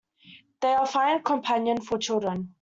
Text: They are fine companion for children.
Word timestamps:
They 0.61 0.69
are 0.69 0.87
fine 0.87 1.21
companion 1.21 1.79
for 1.79 1.99
children. 1.99 2.49